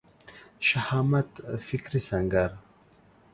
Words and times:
شهامت 0.67 1.29
فکري 1.67 2.01
سنګر 2.09 2.51